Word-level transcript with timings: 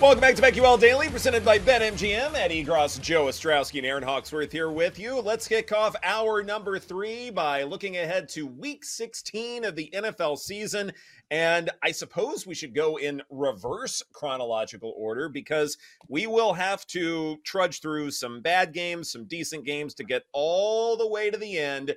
Welcome 0.00 0.22
back 0.22 0.34
to 0.36 0.40
BetQL 0.40 0.80
Daily, 0.80 1.10
presented 1.10 1.44
by 1.44 1.58
BetMGM. 1.58 2.34
Ed 2.34 2.50
Egros, 2.50 2.98
Joe 3.02 3.26
Ostrowski, 3.26 3.76
and 3.76 3.86
Erin 3.86 4.02
Hawksworth 4.02 4.50
here 4.50 4.70
with 4.70 4.98
you. 4.98 5.20
Let's 5.20 5.46
kick 5.46 5.72
off 5.72 5.94
hour 6.02 6.42
number 6.42 6.78
three 6.78 7.28
by 7.28 7.64
looking 7.64 7.98
ahead 7.98 8.26
to 8.30 8.46
week 8.46 8.82
16 8.82 9.62
of 9.62 9.76
the 9.76 9.90
NFL 9.94 10.38
season. 10.38 10.92
And 11.30 11.68
I 11.82 11.90
suppose 11.90 12.46
we 12.46 12.54
should 12.54 12.74
go 12.74 12.96
in 12.96 13.20
reverse 13.28 14.02
chronological 14.14 14.94
order 14.96 15.28
because 15.28 15.76
we 16.08 16.26
will 16.26 16.54
have 16.54 16.86
to 16.86 17.36
trudge 17.44 17.82
through 17.82 18.12
some 18.12 18.40
bad 18.40 18.72
games, 18.72 19.12
some 19.12 19.26
decent 19.26 19.66
games 19.66 19.92
to 19.96 20.04
get 20.04 20.22
all 20.32 20.96
the 20.96 21.08
way 21.08 21.30
to 21.30 21.36
the 21.36 21.58
end 21.58 21.94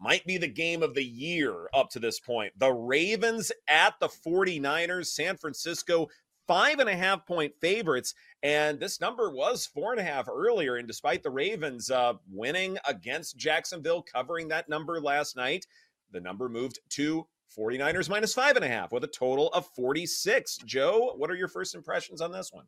might 0.00 0.24
be 0.26 0.38
the 0.38 0.48
game 0.48 0.82
of 0.82 0.94
the 0.94 1.04
year 1.04 1.68
up 1.72 1.88
to 1.90 1.98
this 1.98 2.20
point. 2.20 2.52
The 2.58 2.72
Ravens 2.72 3.52
at 3.68 3.94
the 4.00 4.08
49ers, 4.08 5.06
San 5.06 5.36
Francisco 5.36 6.08
five 6.46 6.78
and 6.78 6.88
a 6.88 6.96
half 6.96 7.26
point 7.26 7.54
favorites. 7.60 8.14
And 8.42 8.78
this 8.80 9.00
number 9.00 9.30
was 9.30 9.66
four 9.66 9.92
and 9.92 10.00
a 10.00 10.04
half 10.04 10.28
earlier. 10.28 10.76
And 10.76 10.86
despite 10.86 11.22
the 11.22 11.30
Ravens 11.30 11.90
uh, 11.90 12.14
winning 12.30 12.78
against 12.86 13.36
Jacksonville, 13.36 14.02
covering 14.02 14.48
that 14.48 14.68
number 14.68 15.00
last 15.00 15.36
night, 15.36 15.66
the 16.10 16.20
number 16.20 16.48
moved 16.48 16.80
to 16.90 17.26
49ers 17.56 18.08
minus 18.08 18.34
five 18.34 18.56
and 18.56 18.64
a 18.64 18.68
half 18.68 18.92
with 18.92 19.04
a 19.04 19.08
total 19.08 19.48
of 19.48 19.66
46. 19.74 20.58
Joe, 20.64 21.14
what 21.16 21.30
are 21.30 21.36
your 21.36 21.48
first 21.48 21.74
impressions 21.74 22.20
on 22.20 22.32
this 22.32 22.52
one? 22.52 22.66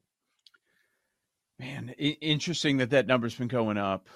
Man, 1.58 1.88
interesting 1.91 2.77
that 2.78 2.91
that 2.91 3.06
number's 3.06 3.34
been 3.34 3.48
going 3.48 3.78
up 3.78 4.08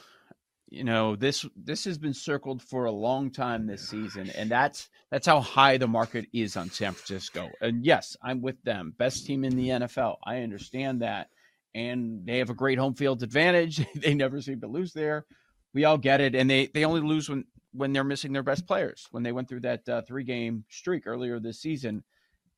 you 0.70 0.84
know 0.84 1.16
this 1.16 1.44
this 1.56 1.84
has 1.84 1.98
been 1.98 2.14
circled 2.14 2.62
for 2.62 2.84
a 2.84 2.90
long 2.90 3.30
time 3.30 3.66
this 3.66 3.88
season 3.88 4.30
and 4.30 4.48
that's 4.48 4.88
that's 5.10 5.26
how 5.26 5.40
high 5.40 5.76
the 5.76 5.86
market 5.86 6.26
is 6.32 6.56
on 6.56 6.70
San 6.70 6.92
Francisco 6.92 7.50
and 7.60 7.84
yes 7.84 8.16
I'm 8.22 8.40
with 8.40 8.62
them 8.62 8.94
best 8.96 9.26
team 9.26 9.44
in 9.44 9.56
the 9.56 9.68
NFL 9.68 10.16
I 10.25 10.42
understand 10.42 11.03
that 11.03 11.28
and 11.75 12.25
they 12.25 12.38
have 12.38 12.50
a 12.50 12.54
great 12.54 12.78
home 12.78 12.94
field 12.94 13.22
advantage 13.22 13.84
they 13.97 14.14
never 14.14 14.41
seem 14.41 14.60
to 14.60 14.69
lose 14.69 14.92
there 14.92 15.26
we 15.75 15.84
all 15.84 15.98
get 15.98 16.20
it 16.20 16.34
and 16.36 16.48
they 16.48 16.66
they 16.66 16.84
only 16.84 17.00
lose 17.00 17.28
when 17.28 17.44
when 17.72 17.92
they're 17.92 18.04
missing 18.04 18.32
their 18.32 18.42
best 18.44 18.66
players 18.66 19.09
when 19.10 19.25
they 19.25 19.32
went 19.32 19.48
through 19.48 19.60
that 19.60 19.88
uh, 19.88 20.03
three 20.03 20.25
game 20.25 20.64
streak 20.69 21.06
earlier 21.06 21.41
this 21.41 21.60
season 21.60 22.04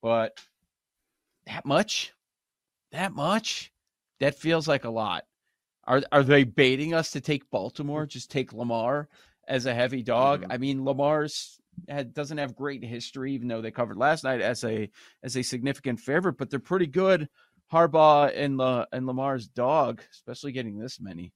but 0.02 0.38
that 1.46 1.64
much 1.64 2.12
that 2.92 3.12
much 3.14 3.72
that 4.20 4.34
feels 4.34 4.68
like 4.68 4.84
a 4.84 4.90
lot 4.90 5.24
are 5.84 6.02
are 6.12 6.22
they 6.22 6.44
baiting 6.44 6.94
us 6.94 7.10
to 7.12 7.20
take 7.20 7.50
Baltimore? 7.50 8.06
Just 8.06 8.30
take 8.30 8.52
Lamar 8.52 9.08
as 9.48 9.66
a 9.66 9.74
heavy 9.74 10.02
dog. 10.02 10.42
Mm-hmm. 10.42 10.52
I 10.52 10.58
mean, 10.58 10.84
Lamar's 10.84 11.60
had, 11.88 12.14
doesn't 12.14 12.38
have 12.38 12.54
great 12.54 12.84
history, 12.84 13.32
even 13.32 13.48
though 13.48 13.62
they 13.62 13.70
covered 13.70 13.96
last 13.96 14.24
night 14.24 14.40
as 14.40 14.64
a 14.64 14.90
as 15.22 15.36
a 15.36 15.42
significant 15.42 16.00
favorite, 16.00 16.38
but 16.38 16.50
they're 16.50 16.60
pretty 16.60 16.86
good. 16.86 17.28
Harbaugh 17.72 18.30
and 18.36 18.58
La, 18.58 18.84
and 18.92 19.06
Lamar's 19.06 19.48
dog, 19.48 20.02
especially 20.12 20.52
getting 20.52 20.78
this 20.78 21.00
many. 21.00 21.32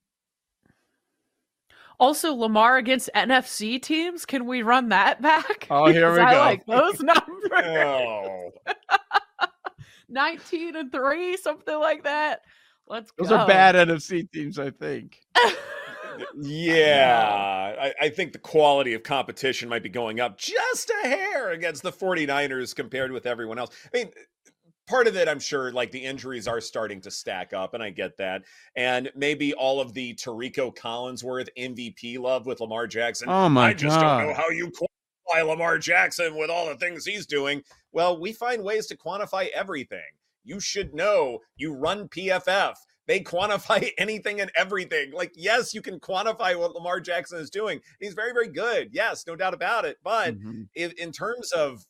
Also, 1.99 2.35
Lamar 2.35 2.77
against 2.77 3.09
NFC 3.15 3.81
teams. 3.81 4.27
Can 4.27 4.45
we 4.45 4.63
run 4.63 4.91
that 4.91 5.23
back? 5.23 5.67
Oh, 5.71 5.87
here 5.91 6.13
we 6.13 6.21
I 6.21 6.33
go. 6.33 6.39
like 6.41 6.67
those 6.67 7.01
numbers. 7.03 7.51
oh. 7.53 8.51
19 10.09 10.77
and 10.77 10.93
3, 10.93 11.37
something 11.39 11.79
like 11.81 12.05
that. 12.05 12.43
Let's 12.89 13.11
Those 13.19 13.29
go. 13.29 13.37
are 13.37 13.47
bad 13.47 13.75
NFC 13.75 14.31
teams, 14.31 14.59
I 14.59 14.71
think. 14.71 15.21
yeah, 16.37 17.75
I, 17.81 17.95
I, 18.01 18.09
think 18.09 18.33
the 18.33 18.39
quality 18.39 18.95
of 18.95 19.03
competition 19.03 19.69
might 19.69 19.83
be 19.83 19.89
going 19.89 20.21
up 20.21 20.39
just 20.39 20.91
a 21.05 21.09
hair 21.09 21.51
against 21.51 21.83
the 21.83 21.93
49ers 21.93 22.75
compared 22.75 23.11
with 23.11 23.27
everyone 23.27 23.59
else. 23.59 23.71
I 23.93 23.99
mean, 23.99 24.11
part 24.87 25.07
of 25.09 25.17
it, 25.17 25.29
I'm 25.29 25.41
sure, 25.41 25.73
like 25.73 25.91
the 25.91 26.05
injuries 26.05 26.47
are 26.47 26.61
starting 26.61 27.01
to 27.03 27.11
stack 27.11 27.53
up, 27.53 27.75
and 27.75 27.83
I 27.83 27.91
get 27.91 28.17
that. 28.19 28.43
And 28.77 29.11
maybe 29.15 29.53
all 29.55 29.81
of 29.81 29.93
the 29.95 30.15
Tirico 30.15 30.75
Collinsworth 30.75 31.49
MVP 31.59 32.19
love 32.19 32.47
with 32.47 32.61
Lamar 32.61 32.87
Jackson. 32.87 33.29
Oh 33.29 33.49
my 33.49 33.69
I 33.69 33.75
just 33.75 33.99
God. 33.99 34.19
don't 34.19 34.29
know 34.29 34.35
how 34.35 34.49
you 34.49 34.71
quantify 34.71 35.47
Lamar 35.47 35.79
Jackson 35.79 36.37
with 36.37 36.51
all 36.51 36.67
the 36.67 36.77
things 36.77 37.05
he's 37.05 37.27
doing. 37.27 37.63
Well, 37.93 38.21
we 38.21 38.33
find 38.33 38.63
ways 38.63 38.87
to 38.87 38.97
quantify 38.97 39.49
everything 39.49 40.01
you 40.47 40.61
should 40.61 40.95
know 40.95 41.41
you 41.57 41.75
run 41.75 42.09
PFF. 42.09 42.75
They 43.07 43.21
quantify 43.21 43.91
anything 43.99 44.41
and 44.41 44.51
everything. 44.57 45.13
Like, 45.13 45.33
yes, 45.35 45.75
you 45.75 45.83
can 45.83 46.01
quantify 46.01 46.59
what 46.59 46.75
Lamar 46.75 47.01
Jackson 47.01 47.39
is 47.39 47.51
doing. 47.51 47.81
He's 48.01 48.15
very, 48.15 48.33
very 48.33 48.49
good. 48.49 48.91
Yes, 48.93 49.25
no 49.27 49.37
doubt 49.37 49.55
about 49.55 49.85
it. 49.85 49.99
But 50.03 50.39
mm-hmm. 50.39 50.63
in, 50.75 50.93
in 50.99 51.13
terms 51.13 51.53
of 51.53 51.85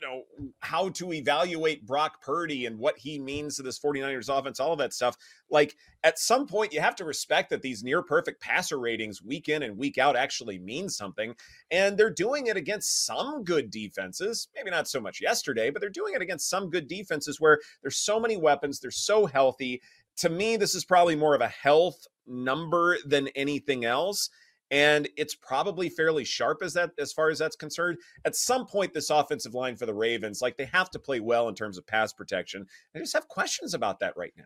you 0.00 0.06
know 0.06 0.22
how 0.60 0.88
to 0.90 1.12
evaluate 1.12 1.84
Brock 1.84 2.22
Purdy 2.22 2.66
and 2.66 2.78
what 2.78 2.96
he 2.98 3.18
means 3.18 3.56
to 3.56 3.62
this 3.62 3.78
49ers 3.80 4.28
offense, 4.28 4.60
all 4.60 4.72
of 4.72 4.78
that 4.78 4.92
stuff. 4.92 5.16
Like 5.50 5.76
at 6.04 6.18
some 6.18 6.46
point 6.46 6.72
you 6.72 6.80
have 6.80 6.94
to 6.96 7.04
respect 7.04 7.50
that 7.50 7.62
these 7.62 7.82
near 7.82 8.02
perfect 8.02 8.40
passer 8.40 8.78
ratings 8.78 9.22
week 9.22 9.48
in 9.48 9.62
and 9.62 9.76
week 9.76 9.98
out 9.98 10.14
actually 10.14 10.58
mean 10.58 10.88
something. 10.88 11.34
And 11.70 11.98
they're 11.98 12.10
doing 12.10 12.46
it 12.46 12.56
against 12.56 13.06
some 13.06 13.42
good 13.42 13.70
defenses, 13.70 14.48
maybe 14.54 14.70
not 14.70 14.88
so 14.88 15.00
much 15.00 15.20
yesterday, 15.20 15.70
but 15.70 15.80
they're 15.80 15.90
doing 15.90 16.14
it 16.14 16.22
against 16.22 16.48
some 16.48 16.70
good 16.70 16.86
defenses 16.86 17.40
where 17.40 17.58
there's 17.82 17.96
so 17.96 18.20
many 18.20 18.36
weapons, 18.36 18.78
they're 18.78 18.90
so 18.90 19.26
healthy. 19.26 19.82
To 20.18 20.28
me, 20.28 20.56
this 20.56 20.74
is 20.74 20.84
probably 20.84 21.16
more 21.16 21.34
of 21.34 21.40
a 21.40 21.48
health 21.48 22.06
number 22.26 22.98
than 23.04 23.28
anything 23.28 23.84
else 23.84 24.30
and 24.70 25.08
it's 25.16 25.34
probably 25.34 25.88
fairly 25.88 26.24
sharp 26.24 26.62
as 26.62 26.74
that 26.74 26.90
as 26.98 27.12
far 27.12 27.30
as 27.30 27.38
that's 27.38 27.56
concerned. 27.56 27.98
At 28.24 28.36
some 28.36 28.66
point, 28.66 28.92
this 28.92 29.10
offensive 29.10 29.54
line 29.54 29.76
for 29.76 29.86
the 29.86 29.94
Ravens, 29.94 30.42
like 30.42 30.56
they 30.56 30.66
have 30.66 30.90
to 30.90 30.98
play 30.98 31.20
well 31.20 31.48
in 31.48 31.54
terms 31.54 31.78
of 31.78 31.86
pass 31.86 32.12
protection. 32.12 32.66
I 32.94 32.98
just 32.98 33.14
have 33.14 33.28
questions 33.28 33.74
about 33.74 34.00
that 34.00 34.16
right 34.16 34.34
now. 34.36 34.44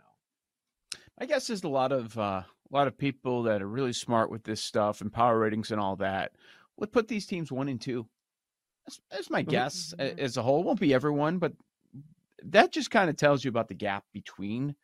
I 1.18 1.26
guess 1.26 1.46
there's 1.46 1.64
a 1.64 1.68
lot 1.68 1.92
of 1.92 2.16
uh, 2.18 2.42
a 2.42 2.46
lot 2.70 2.86
of 2.86 2.96
people 2.96 3.42
that 3.44 3.62
are 3.62 3.68
really 3.68 3.92
smart 3.92 4.30
with 4.30 4.44
this 4.44 4.62
stuff 4.62 5.00
and 5.00 5.12
power 5.12 5.38
ratings 5.38 5.70
and 5.70 5.80
all 5.80 5.96
that 5.96 6.32
would 6.76 6.92
put 6.92 7.08
these 7.08 7.26
teams 7.26 7.52
one 7.52 7.68
and 7.68 7.80
two. 7.80 8.06
That's, 8.86 9.00
that's 9.10 9.30
my 9.30 9.42
guess 9.42 9.94
mm-hmm. 9.98 10.18
as 10.18 10.36
a 10.36 10.42
whole. 10.42 10.60
It 10.60 10.66
won't 10.66 10.80
be 10.80 10.94
everyone, 10.94 11.38
but 11.38 11.52
that 12.44 12.72
just 12.72 12.90
kind 12.90 13.10
of 13.10 13.16
tells 13.16 13.44
you 13.44 13.48
about 13.48 13.68
the 13.68 13.74
gap 13.74 14.04
between 14.12 14.74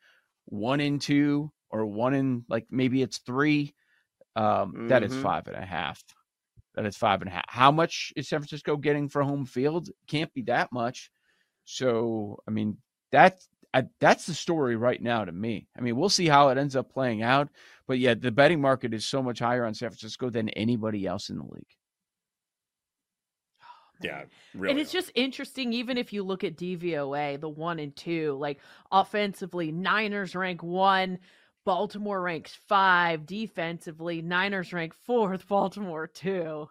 one 0.45 0.79
and 0.79 1.01
two 1.01 1.51
or 1.69 1.85
one 1.85 2.13
and 2.13 2.43
like 2.47 2.65
maybe 2.71 3.01
it's 3.01 3.17
three 3.19 3.73
um, 4.35 4.45
mm-hmm. 4.45 4.87
that 4.87 5.03
is 5.03 5.11
mm-hmm. 5.11 5.23
five 5.23 5.47
and 5.47 5.55
a 5.55 5.65
half. 5.65 6.03
That 6.75 6.85
is 6.85 6.95
five 6.95 7.21
and 7.21 7.29
a 7.29 7.33
half. 7.33 7.45
How 7.47 7.71
much 7.71 8.13
is 8.15 8.29
San 8.29 8.39
Francisco 8.39 8.77
getting 8.77 9.09
for 9.09 9.23
home 9.23 9.45
field? 9.45 9.89
Can't 10.07 10.33
be 10.33 10.43
that 10.43 10.71
much. 10.71 11.11
So, 11.65 12.39
I 12.47 12.51
mean, 12.51 12.77
that's 13.11 13.49
I, 13.73 13.83
that's 13.99 14.25
the 14.25 14.33
story 14.33 14.75
right 14.75 15.01
now 15.01 15.25
to 15.25 15.31
me. 15.31 15.67
I 15.77 15.81
mean, 15.81 15.95
we'll 15.95 16.09
see 16.09 16.27
how 16.27 16.49
it 16.49 16.57
ends 16.57 16.75
up 16.75 16.91
playing 16.91 17.21
out, 17.21 17.49
but 17.87 17.99
yeah, 17.99 18.15
the 18.15 18.31
betting 18.31 18.61
market 18.61 18.93
is 18.93 19.05
so 19.05 19.21
much 19.21 19.39
higher 19.39 19.65
on 19.65 19.73
San 19.73 19.89
Francisco 19.89 20.29
than 20.29 20.49
anybody 20.49 21.05
else 21.05 21.29
in 21.29 21.37
the 21.37 21.43
league. 21.43 21.65
Yeah, 24.01 24.23
really. 24.55 24.71
And 24.71 24.79
it's 24.79 24.91
just 24.91 25.11
interesting, 25.13 25.73
even 25.73 25.97
if 25.97 26.13
you 26.13 26.23
look 26.23 26.43
at 26.43 26.55
DVOA, 26.55 27.39
the 27.39 27.49
one 27.49 27.79
and 27.79 27.93
two, 27.95 28.37
like 28.39 28.59
offensively, 28.91 29.71
Niners 29.71 30.35
rank 30.35 30.63
one, 30.63 31.19
Baltimore 31.65 32.21
ranks 32.21 32.57
five 32.67 33.25
defensively. 33.25 34.21
Niners 34.21 34.73
rank 34.73 34.93
fourth. 34.93 35.47
Baltimore 35.47 36.07
two. 36.07 36.69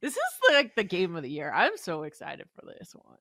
This 0.00 0.12
is 0.12 0.22
like 0.50 0.74
the 0.74 0.84
game 0.84 1.16
of 1.16 1.22
the 1.22 1.30
year. 1.30 1.52
I'm 1.54 1.76
so 1.76 2.02
excited 2.02 2.46
for 2.54 2.66
this 2.66 2.92
one. 2.94 3.18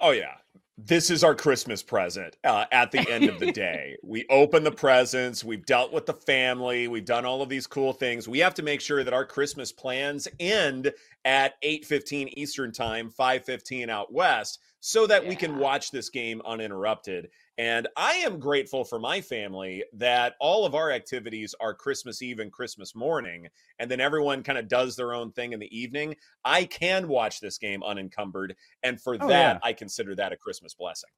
Oh 0.00 0.10
yeah, 0.10 0.34
this 0.78 1.10
is 1.10 1.24
our 1.24 1.34
Christmas 1.34 1.82
present. 1.82 2.36
Uh, 2.44 2.66
at 2.70 2.92
the 2.92 3.10
end 3.10 3.24
of 3.24 3.38
the 3.38 3.52
day, 3.52 3.96
we 4.02 4.26
open 4.28 4.62
the 4.62 4.70
presents. 4.70 5.42
We've 5.42 5.64
dealt 5.64 5.92
with 5.92 6.04
the 6.04 6.14
family. 6.14 6.88
We've 6.88 7.04
done 7.04 7.24
all 7.24 7.40
of 7.40 7.48
these 7.48 7.66
cool 7.66 7.92
things. 7.92 8.28
We 8.28 8.38
have 8.40 8.54
to 8.54 8.62
make 8.62 8.80
sure 8.80 9.02
that 9.02 9.14
our 9.14 9.24
Christmas 9.24 9.72
plans 9.72 10.28
end 10.38 10.92
at 11.24 11.54
eight 11.62 11.86
fifteen 11.86 12.28
Eastern 12.36 12.72
time, 12.72 13.10
five 13.10 13.44
fifteen 13.44 13.88
out 13.88 14.12
west, 14.12 14.60
so 14.80 15.06
that 15.06 15.26
we 15.26 15.34
can 15.34 15.58
watch 15.58 15.90
this 15.90 16.10
game 16.10 16.42
uninterrupted. 16.44 17.30
And 17.58 17.88
I 17.96 18.14
am 18.16 18.38
grateful 18.38 18.84
for 18.84 18.98
my 18.98 19.20
family 19.20 19.82
that 19.94 20.34
all 20.40 20.66
of 20.66 20.74
our 20.74 20.90
activities 20.90 21.54
are 21.58 21.72
Christmas 21.72 22.20
Eve 22.20 22.38
and 22.38 22.52
Christmas 22.52 22.94
morning, 22.94 23.48
and 23.78 23.90
then 23.90 24.00
everyone 24.00 24.42
kind 24.42 24.58
of 24.58 24.68
does 24.68 24.94
their 24.94 25.14
own 25.14 25.32
thing 25.32 25.54
in 25.54 25.60
the 25.60 25.78
evening. 25.78 26.16
I 26.44 26.64
can 26.64 27.08
watch 27.08 27.40
this 27.40 27.56
game 27.56 27.82
unencumbered, 27.82 28.56
and 28.82 29.00
for 29.00 29.14
Oh, 29.18 29.28
that, 29.28 29.54
yeah. 29.54 29.58
I 29.62 29.72
consider 29.72 30.14
that 30.16 30.32
a 30.32 30.36
Christmas 30.36 30.74
blessing. 30.74 31.10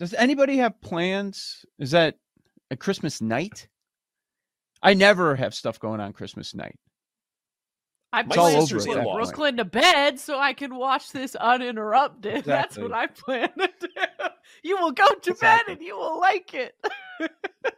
Does 0.00 0.12
anybody 0.14 0.56
have 0.56 0.80
plans? 0.80 1.64
Is 1.78 1.92
that 1.92 2.16
a 2.70 2.76
Christmas 2.76 3.20
night? 3.20 3.68
I 4.82 4.94
never 4.94 5.36
have 5.36 5.54
stuff 5.54 5.78
going 5.78 6.00
on 6.00 6.12
Christmas 6.12 6.52
night. 6.52 6.74
I 8.14 8.22
My 8.22 8.34
plan 8.34 8.60
sister's 8.60 8.84
to 8.84 8.90
put 8.92 8.98
in-laws- 8.98 9.26
Brooklyn 9.28 9.56
to 9.58 9.64
bed 9.64 10.18
so 10.20 10.38
I 10.38 10.52
can 10.52 10.76
watch 10.76 11.10
this 11.10 11.34
uninterrupted. 11.34 12.44
That's 12.46 12.78
what 12.78 12.92
I 12.92 13.06
plan 13.08 13.50
to 13.58 13.70
do. 13.80 13.88
You 14.62 14.76
will 14.80 14.92
go 14.92 15.06
to 15.08 15.30
Exactly. 15.30 15.74
bed 15.74 15.78
and 15.78 15.86
you 15.86 15.96
will 15.96 16.18
like 16.20 16.54
it. 16.54 16.74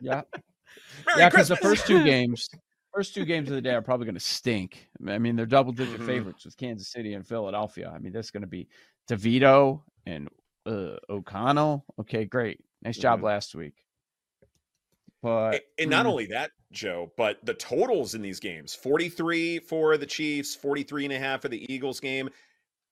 Yeah. 0.01 0.23
Merry 1.07 1.19
yeah, 1.21 1.29
because 1.31 1.49
the 1.49 1.57
first 1.57 1.87
two 1.87 2.05
games, 2.05 2.49
first 2.95 3.15
two 3.15 3.25
games 3.25 3.49
of 3.49 3.55
the 3.57 3.61
day 3.61 3.75
are 3.75 3.83
probably 3.83 4.05
going 4.07 4.15
to 4.15 4.21
stink. 4.21 4.89
I 5.09 5.19
mean, 5.19 5.35
they're 5.37 5.47
double 5.47 5.73
digit 5.73 6.01
Mhm. 6.01 6.07
favorites 6.07 6.45
with 6.45 6.57
Kansas 6.57 6.89
City 6.89 7.15
and 7.15 7.27
Philadelphia. 7.27 7.91
I 7.95 7.99
mean, 7.99 8.13
that's 8.13 8.31
going 8.31 8.43
to 8.43 8.47
be 8.49 8.69
DeVito 9.09 9.83
and 10.07 10.29
uh, 10.67 10.97
O'Connell. 11.09 11.85
Okay, 12.01 12.25
great, 12.25 12.63
nice 12.83 12.99
job 12.99 13.21
Mhm. 13.21 13.25
last 13.25 13.55
week. 13.55 13.75
But 15.23 15.63
and 15.79 15.91
not 15.91 16.07
mm, 16.07 16.11
only 16.11 16.27
that, 16.27 16.53
Joe, 16.73 17.13
but 17.17 17.45
the 17.45 17.55
totals 17.55 18.15
in 18.15 18.23
these 18.23 18.41
games 18.41 18.75
43 18.75 19.61
for 19.61 19.97
the 19.97 20.07
Chiefs, 20.07 20.55
43 20.55 21.07
and 21.07 21.15
a 21.15 21.19
half 21.19 21.43
for 21.43 21.49
the 21.49 21.73
Eagles 21.73 22.01
game. 22.01 22.29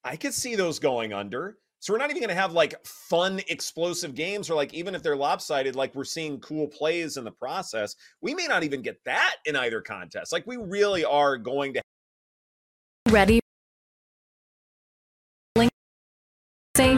I 0.02 0.16
could 0.16 0.34
see 0.34 0.54
those 0.54 0.78
going 0.78 1.12
under. 1.12 1.58
So 1.80 1.92
we're 1.92 1.98
not 1.98 2.08
even 2.10 2.20
going 2.20 2.28
to 2.30 2.34
have 2.34 2.52
like 2.52 2.74
fun, 2.86 3.40
explosive 3.48 4.14
games, 4.14 4.48
or 4.48 4.54
like 4.54 4.72
even 4.72 4.94
if 4.94 5.02
they're 5.02 5.16
lopsided, 5.16 5.76
like 5.76 5.94
we're 5.94 6.04
seeing 6.04 6.40
cool 6.40 6.66
plays 6.66 7.18
in 7.18 7.24
the 7.24 7.30
process. 7.30 7.94
We 8.22 8.34
may 8.34 8.46
not 8.46 8.64
even 8.64 8.80
get 8.80 9.04
that 9.04 9.36
in 9.44 9.54
either 9.54 9.82
contest. 9.82 10.32
Like 10.32 10.46
we 10.46 10.56
really 10.56 11.04
are 11.04 11.36
going 11.36 11.74
to 11.74 11.82
Ready? 13.10 13.43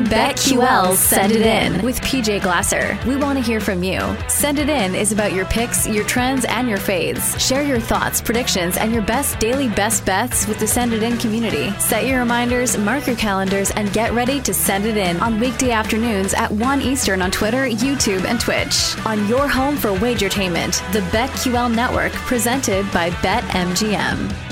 BetQL 0.06 0.94
Send 0.94 1.32
It 1.32 1.42
In 1.42 1.84
with 1.84 2.00
PJ 2.00 2.40
Glasser. 2.40 2.96
We 3.08 3.16
want 3.16 3.38
to 3.38 3.44
hear 3.44 3.58
from 3.58 3.82
you. 3.82 4.00
Send 4.28 4.60
It 4.60 4.68
In 4.68 4.94
is 4.94 5.10
about 5.10 5.32
your 5.32 5.46
picks, 5.46 5.88
your 5.88 6.04
trends, 6.04 6.44
and 6.44 6.68
your 6.68 6.78
fades. 6.78 7.36
Share 7.44 7.64
your 7.64 7.80
thoughts, 7.80 8.20
predictions, 8.20 8.76
and 8.76 8.92
your 8.92 9.02
best 9.02 9.40
daily 9.40 9.68
best 9.68 10.06
bets 10.06 10.46
with 10.46 10.60
the 10.60 10.66
Send 10.66 10.92
It 10.92 11.02
In 11.02 11.18
community. 11.18 11.72
Set 11.80 12.06
your 12.06 12.20
reminders, 12.20 12.78
mark 12.78 13.08
your 13.08 13.16
calendars, 13.16 13.72
and 13.72 13.92
get 13.92 14.12
ready 14.12 14.40
to 14.42 14.54
send 14.54 14.86
it 14.86 14.96
in 14.96 15.18
on 15.18 15.40
weekday 15.40 15.72
afternoons 15.72 16.34
at 16.34 16.52
1 16.52 16.82
Eastern 16.82 17.20
on 17.20 17.32
Twitter, 17.32 17.66
YouTube, 17.66 18.24
and 18.26 18.40
Twitch. 18.40 18.96
On 19.06 19.26
your 19.26 19.48
home 19.48 19.76
for 19.76 19.90
wagertainment, 19.90 20.80
the 20.92 21.00
BetQL 21.10 21.74
Network, 21.74 22.12
presented 22.12 22.88
by 22.92 23.10
BetMGM. 23.10 24.45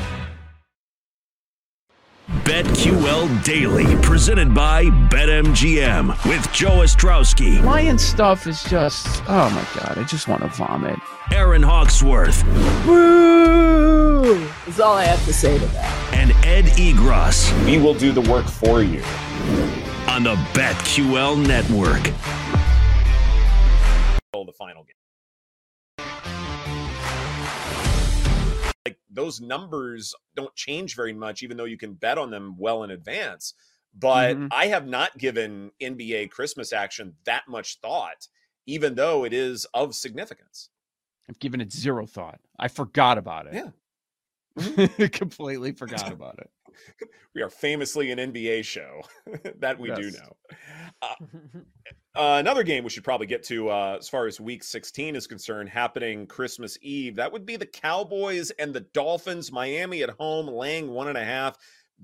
BetQL 2.45 3.43
Daily, 3.43 3.97
presented 4.03 4.55
by 4.55 4.85
BetMGM 4.85 6.09
with 6.29 6.53
Joe 6.53 6.83
Ostrowski, 6.83 7.63
Lion 7.65 7.99
stuff 7.99 8.47
is 8.47 8.63
just 8.65 9.23
oh 9.29 9.49
my 9.49 9.81
god, 9.81 9.97
I 9.97 10.05
just 10.05 10.29
want 10.29 10.43
to 10.43 10.49
vomit. 10.49 10.99
Erin 11.33 11.63
Hawksworth, 11.63 12.45
Boo! 12.85 14.47
That's 14.67 14.79
all 14.79 14.95
I 14.95 15.05
have 15.05 15.25
to 15.25 15.33
say 15.33 15.59
to 15.59 15.67
that. 15.67 16.15
and 16.15 16.33
Ed 16.45 16.67
Egros 16.77 17.51
we 17.65 17.79
will 17.79 17.95
do 17.95 18.13
the 18.13 18.21
work 18.31 18.47
for 18.47 18.83
you. 18.83 19.03
on 20.07 20.23
the 20.23 20.35
BetQL 20.53 21.47
Network. 21.47 22.03
the 24.33 24.53
final 24.53 24.83
game. 24.85 25.04
Those 29.15 29.41
numbers 29.41 30.15
don't 30.35 30.55
change 30.55 30.95
very 30.97 31.13
much, 31.13 31.43
even 31.43 31.57
though 31.57 31.65
you 31.65 31.79
can 31.79 31.95
bet 31.95 32.19
on 32.19 32.31
them 32.31 32.57
well 32.59 32.83
in 32.85 32.91
advance. 32.91 33.55
But 33.95 34.37
Mhm. 34.37 34.49
I 34.51 34.67
have 34.67 34.87
not 34.87 35.17
given 35.19 35.71
NBA 35.81 36.29
Christmas 36.29 36.73
action 36.73 37.17
that 37.25 37.47
much 37.49 37.79
thought, 37.81 38.27
even 38.67 38.95
though 38.97 39.25
it 39.25 39.33
is 39.33 39.67
of 39.73 39.95
significance. 39.95 40.71
I've 41.29 41.39
given 41.39 41.61
it 41.61 41.73
zero 41.73 42.05
thought. 42.07 42.41
I 42.59 42.69
forgot 42.69 43.17
about 43.19 43.47
it. 43.47 43.55
Yeah. 43.55 43.71
Completely 45.13 45.73
forgot 45.73 46.13
about 46.13 46.39
it. 46.39 46.51
We 47.35 47.43
are 47.43 47.51
famously 47.51 48.11
an 48.11 48.19
NBA 48.19 48.65
show 48.65 49.03
that 49.59 49.79
we 49.79 49.91
do 49.93 50.11
know. 50.11 50.37
Uh, 51.03 51.15
Uh, 52.17 52.37
another 52.39 52.63
game 52.63 52.85
we 52.85 52.91
should 52.91 53.03
probably 53.03 53.27
get 53.27 53.43
to 53.43 53.69
uh, 53.69 53.97
as 53.99 54.09
far 54.09 54.29
as 54.29 54.41
week 54.41 54.63
16 54.63 55.17
is 55.17 55.27
concerned, 55.27 55.69
happening 55.69 56.29
Christmas 56.29 56.79
Eve. 56.81 57.17
That 57.17 57.33
would 57.33 57.45
be 57.45 57.57
the 57.57 57.67
Cowboys 57.67 58.53
and 58.53 58.73
the 58.73 58.83
Dolphins. 58.95 59.51
Miami 59.51 60.05
at 60.05 60.11
home, 60.11 60.47
laying 60.47 60.91
one 60.91 61.09
and 61.09 61.19
a 61.19 61.25
half. 61.25 61.59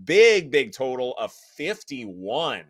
Big, 0.04 0.50
big 0.50 0.72
total 0.72 1.14
of 1.16 1.32
51. 1.32 2.64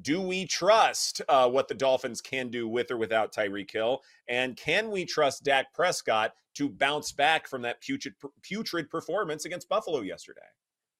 Do 0.00 0.20
we 0.20 0.46
trust 0.46 1.22
uh, 1.28 1.48
what 1.48 1.68
the 1.68 1.74
Dolphins 1.74 2.20
can 2.20 2.48
do 2.48 2.66
with 2.68 2.90
or 2.90 2.96
without 2.96 3.32
Tyreek 3.32 3.70
Hill? 3.70 4.02
And 4.28 4.56
can 4.56 4.90
we 4.90 5.04
trust 5.04 5.44
Dak 5.44 5.72
Prescott 5.72 6.32
to 6.54 6.68
bounce 6.68 7.12
back 7.12 7.46
from 7.46 7.62
that 7.62 7.80
putrid, 7.80 8.14
putrid 8.42 8.90
performance 8.90 9.44
against 9.44 9.68
Buffalo 9.68 10.00
yesterday? 10.00 10.40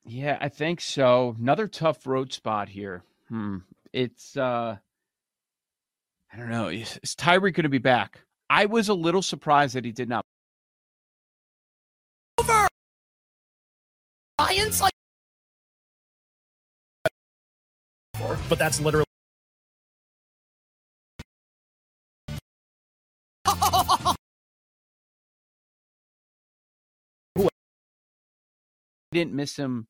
Yeah, 0.04 0.38
I 0.40 0.48
think 0.48 0.80
so. 0.80 1.34
Another 1.40 1.66
tough 1.66 2.06
road 2.06 2.32
spot 2.32 2.68
here. 2.68 3.02
Hmm. 3.28 3.58
It's 3.92 4.36
uh 4.36 4.76
I 6.32 6.36
don't 6.36 6.50
know. 6.50 6.68
Is, 6.68 6.98
is 7.02 7.14
Tyreek 7.14 7.54
going 7.54 7.62
to 7.62 7.68
be 7.68 7.78
back? 7.78 8.20
I 8.50 8.66
was 8.66 8.88
a 8.88 8.94
little 8.94 9.22
surprised 9.22 9.74
that 9.76 9.84
he 9.84 9.92
did 9.92 10.08
not. 10.08 10.24
But 18.48 18.58
that's 18.58 18.80
literally 18.80 19.04
Didn't 29.12 29.34
miss 29.34 29.56
him 29.56 29.86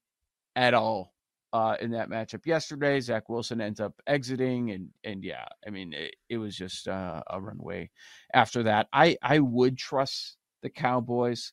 at 0.57 0.75
all 0.75 1.15
uh 1.53 1.77
in 1.81 1.93
that 1.93 2.11
matchup 2.11 2.47
yesterday. 2.47 3.01
Zach 3.01 3.29
Wilson 3.29 3.61
ends 3.61 3.81
up 3.81 3.95
exiting 4.07 4.71
and 4.71 4.89
and 5.03 5.25
yeah, 5.25 5.47
I 5.67 5.71
mean 5.71 5.93
it, 5.95 6.15
it 6.29 6.39
was 6.39 6.57
just 6.57 6.89
uh, 6.89 7.23
a 7.29 7.41
runway 7.41 7.91
after 8.35 8.65
that. 8.65 8.89
I 8.93 9.17
I 9.23 9.39
would 9.39 9.79
trust 9.79 10.37
the 10.63 10.71
Cowboys. 10.71 11.53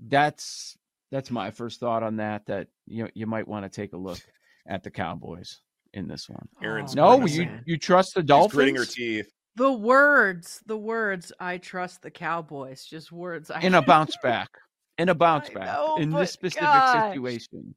That's 0.00 0.76
that's 1.10 1.30
my 1.30 1.50
first 1.50 1.80
thought 1.80 2.02
on 2.02 2.16
that 2.16 2.46
that 2.46 2.68
you 2.86 3.04
know, 3.04 3.10
you 3.14 3.26
might 3.26 3.48
want 3.48 3.64
to 3.64 3.70
take 3.70 3.94
a 3.94 3.98
look 3.98 4.20
at 4.68 4.82
the 4.82 4.90
Cowboys 4.90 5.62
in 5.96 6.06
this 6.06 6.28
one. 6.28 6.46
Erin's 6.62 6.92
Oh, 6.96 7.18
No, 7.18 7.26
you 7.26 7.48
you 7.64 7.76
trust 7.78 8.14
the 8.14 8.20
She's 8.20 8.26
Dolphins? 8.28 8.52
gritting 8.54 8.76
her 8.76 8.84
teeth. 8.84 9.32
The 9.56 9.72
words, 9.72 10.60
the 10.66 10.76
words. 10.76 11.32
I 11.40 11.56
trust 11.56 12.02
the 12.02 12.10
Cowboys. 12.10 12.84
Just 12.84 13.10
words. 13.10 13.50
I 13.50 13.60
in 13.60 13.74
a 13.74 13.82
bounce 13.82 14.16
back. 14.22 14.50
In 14.98 15.08
a 15.08 15.14
bounce 15.24 15.48
back. 15.48 15.66
know, 15.66 15.96
in 15.98 16.10
this 16.10 16.32
specific 16.32 16.68
gosh. 16.70 17.12
situation. 17.12 17.74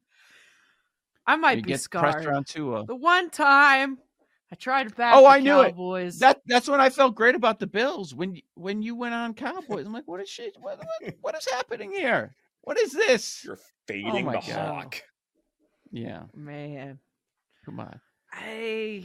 I 1.26 1.34
You 1.34 1.40
might 1.40 1.62
be 1.62 1.70
get 1.70 1.80
scarred. 1.80 2.12
pressure 2.12 2.32
on 2.34 2.44
Tua. 2.44 2.84
The 2.86 2.94
one 2.96 3.30
time 3.30 3.98
I 4.52 4.56
tried 4.56 4.88
to 4.90 4.94
back 4.94 5.14
Oh, 5.16 5.22
the 5.22 5.28
I 5.28 5.40
knew 5.40 5.60
it. 5.62 5.70
Cowboys. 5.70 6.18
That 6.18 6.40
that's 6.46 6.68
when 6.68 6.80
I 6.80 6.90
felt 6.90 7.14
great 7.14 7.34
about 7.34 7.58
the 7.58 7.66
Bills 7.66 8.14
when 8.14 8.32
y- 8.32 8.42
when 8.54 8.82
you 8.82 8.94
went 8.94 9.14
on 9.14 9.32
Cowboys. 9.32 9.86
I'm 9.86 9.92
like, 9.92 10.06
what 10.08 10.20
is 10.20 10.28
shit? 10.28 10.54
What, 10.60 10.78
what, 10.78 11.14
what 11.22 11.36
is 11.36 11.48
happening 11.50 11.90
here? 11.92 12.34
What 12.62 12.78
is 12.78 12.92
this? 12.92 13.42
You're 13.44 13.56
oh 13.56 13.60
fading 13.86 14.26
my 14.26 14.32
the 14.34 14.40
God. 14.40 14.68
hawk. 14.68 15.02
Yeah, 15.92 16.24
man. 16.34 16.98
come 17.64 17.80
on. 17.80 18.00
I 18.32 19.04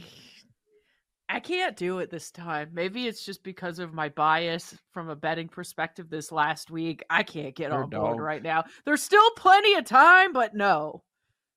I 1.28 1.40
can't 1.40 1.76
do 1.76 1.98
it 1.98 2.10
this 2.10 2.30
time. 2.30 2.70
Maybe 2.72 3.08
it's 3.08 3.24
just 3.24 3.42
because 3.42 3.78
of 3.78 3.92
my 3.92 4.08
bias 4.10 4.76
from 4.92 5.08
a 5.08 5.16
betting 5.16 5.48
perspective 5.48 6.08
this 6.08 6.30
last 6.30 6.70
week. 6.70 7.02
I 7.10 7.24
can't 7.24 7.54
get 7.54 7.70
You're 7.70 7.80
a 7.80 7.84
on 7.84 7.90
board 7.90 8.20
right 8.20 8.42
now. 8.42 8.64
There's 8.84 9.02
still 9.02 9.28
plenty 9.36 9.74
of 9.74 9.84
time, 9.84 10.32
but 10.32 10.54
no. 10.54 11.02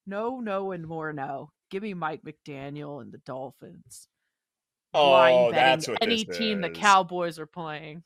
No, 0.07 0.39
no, 0.39 0.71
and 0.71 0.88
more 0.88 1.13
no. 1.13 1.51
Give 1.69 1.83
me 1.83 1.93
Mike 1.93 2.21
McDaniel 2.23 3.01
and 3.01 3.11
the 3.11 3.19
Dolphins. 3.19 4.07
Oh, 4.95 5.09
Blind 5.09 5.55
that's 5.55 5.88
what 5.88 5.99
any 6.01 6.25
team 6.25 6.61
the. 6.61 6.69
Cowboys 6.71 7.38
are 7.38 7.45
playing. 7.45 8.03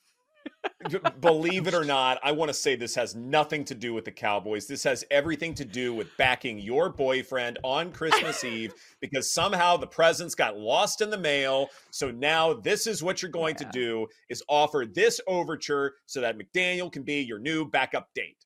B- 0.89 0.99
believe 1.21 1.67
it 1.67 1.73
or 1.73 1.83
not, 1.83 2.19
I 2.23 2.31
want 2.31 2.49
to 2.49 2.53
say 2.53 2.75
this 2.75 2.95
has 2.95 3.15
nothing 3.15 3.65
to 3.65 3.75
do 3.75 3.93
with 3.93 4.05
the 4.05 4.11
Cowboys. 4.11 4.67
This 4.67 4.83
has 4.83 5.03
everything 5.11 5.53
to 5.55 5.65
do 5.65 5.93
with 5.93 6.15
backing 6.17 6.59
your 6.59 6.89
boyfriend 6.89 7.59
on 7.63 7.91
Christmas 7.91 8.43
Eve 8.43 8.73
because 8.99 9.33
somehow 9.33 9.77
the 9.77 9.87
presents 9.87 10.35
got 10.35 10.57
lost 10.57 11.01
in 11.01 11.09
the 11.09 11.17
mail. 11.17 11.67
So 11.91 12.11
now 12.11 12.53
this 12.53 12.87
is 12.87 13.01
what 13.03 13.21
you're 13.21 13.31
going 13.31 13.55
Yeah. 13.59 13.67
to 13.67 13.71
do 13.71 14.07
is 14.29 14.43
offer 14.47 14.85
this 14.91 15.19
overture 15.27 15.95
so 16.05 16.21
that 16.21 16.37
McDaniel 16.37 16.91
can 16.91 17.03
be 17.03 17.21
your 17.21 17.39
new 17.39 17.65
backup 17.69 18.09
date. 18.13 18.45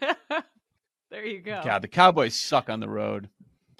there 1.10 1.24
you 1.26 1.40
go. 1.40 1.60
God, 1.64 1.82
the 1.82 1.88
Cowboys 1.88 2.34
suck 2.34 2.68
on 2.70 2.80
the 2.80 2.88
road. 2.88 3.28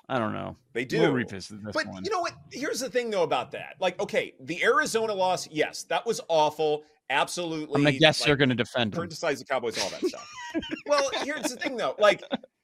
I 0.09 0.19
don't 0.19 0.35
know. 0.35 0.57
They 0.75 0.85
do. 0.85 1.01
We'll 1.01 1.13
revisit 1.13 1.65
this 1.65 1.73
But 1.73 1.87
one. 1.87 2.05
you 2.05 2.11
know 2.11 2.21
what? 2.21 2.35
Here's 2.53 2.81
the 2.81 2.91
thing 2.91 3.11
though 3.11 3.23
about 3.23 3.53
that. 3.53 3.77
Like, 3.81 3.99
okay, 4.01 4.35
the 4.39 4.63
Arizona 4.63 5.15
loss, 5.15 5.49
yes, 5.51 5.85
that 5.85 6.05
was 6.05 6.21
awful. 6.29 6.85
Absolutely. 7.11 7.75
I'm 7.77 7.83
gonna 7.85 7.99
guess 7.99 8.21
like, 8.21 8.27
they're 8.27 8.37
going 8.37 8.49
to 8.49 8.55
defend 8.55 8.95
criticize 8.95 9.39
the 9.39 9.45
Cowboys 9.45 9.79
all 9.83 9.91
that 9.91 10.05
stuff. 10.07 10.29
well, 10.87 11.11
here's 11.23 11.43
the 11.43 11.57
thing 11.57 11.77
though. 11.77 11.95
Like 11.99 12.23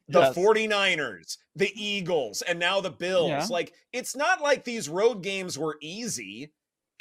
the 0.08 0.20
Yes. 0.20 0.36
49ers, 0.36 1.36
the 1.54 1.70
Eagles, 1.80 2.42
and 2.42 2.58
now 2.58 2.80
the 2.80 2.90
Bills. 2.90 3.28
Yeah. 3.28 3.46
Like, 3.48 3.72
it's 3.92 4.16
not 4.16 4.40
like 4.40 4.64
these 4.64 4.88
road 4.88 5.22
games 5.22 5.58
were 5.58 5.76
easy. 5.80 6.52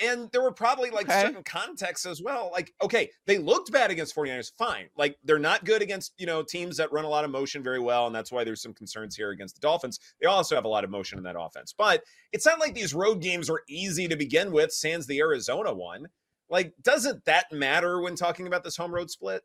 And 0.02 0.32
there 0.32 0.42
were 0.42 0.54
probably 0.54 0.92
like 0.92 1.10
Okay. 1.10 1.22
certain 1.24 1.44
contexts 1.44 2.06
as 2.06 2.22
well. 2.22 2.50
Like, 2.54 2.74
okay, 2.82 3.10
they 3.26 3.38
looked 3.38 3.70
bad 3.72 3.92
against 3.92 4.16
49ers, 4.16 4.52
fine. 4.58 4.90
Like, 4.96 5.18
they're 5.26 5.40
not 5.40 5.66
good 5.66 5.82
against, 5.82 6.14
you 6.18 6.26
know, 6.26 6.42
teams 6.42 6.78
that 6.78 6.90
run 6.94 7.04
a 7.04 7.10
lot 7.10 7.26
of 7.26 7.32
motion 7.32 7.62
very 7.64 7.80
well. 7.82 8.06
And 8.08 8.16
that's 8.16 8.32
why 8.32 8.46
there's 8.46 8.62
some 8.62 8.74
concerns 8.74 9.16
here 9.16 9.32
against 9.32 9.56
the 9.56 9.62
Dolphins. 9.62 10.00
They 10.22 10.28
also 10.28 10.56
have 10.56 10.64
a 10.64 10.70
lot 10.70 10.86
of 10.86 10.90
motion 10.90 11.18
in 11.18 11.24
that 11.26 11.36
offense. 11.38 11.74
But 11.78 12.04
it's 12.32 12.46
not 12.46 12.60
like 12.60 12.76
these 12.76 12.94
road 12.94 13.22
games 13.22 13.50
were 13.50 13.64
easy 13.68 14.08
to 14.08 14.16
begin 14.16 14.52
with, 14.54 14.72
sans 14.72 15.06
the 15.08 15.20
Arizona 15.20 15.74
one. 15.74 16.08
Like, 16.50 16.74
doesn't 16.82 17.26
that 17.26 17.52
matter 17.52 18.02
when 18.02 18.16
talking 18.16 18.48
about 18.48 18.64
this 18.64 18.76
home 18.78 18.94
road 18.94 19.10
split? 19.10 19.44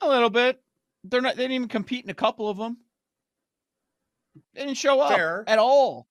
A 0.00 0.08
little 0.08 0.30
bit. 0.30 0.60
They're 1.04 1.20
not. 1.20 1.36
They 1.36 1.44
didn't 1.44 1.54
even 1.56 1.68
compete 1.68 2.04
in 2.04 2.10
a 2.10 2.14
couple 2.14 2.48
of 2.48 2.56
them. 2.56 2.78
They 4.54 4.62
didn't 4.64 4.78
show 4.78 5.00
up 5.00 5.12
Fair. 5.12 5.44
at 5.46 5.58
all. 5.58 6.08